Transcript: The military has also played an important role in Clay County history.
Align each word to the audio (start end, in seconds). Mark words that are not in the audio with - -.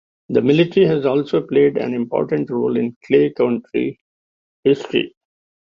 The 0.29 0.41
military 0.41 0.87
has 0.87 1.05
also 1.05 1.41
played 1.45 1.77
an 1.77 1.93
important 1.93 2.49
role 2.49 2.75
in 2.75 2.97
Clay 3.05 3.31
County 3.37 3.99
history. 4.63 5.13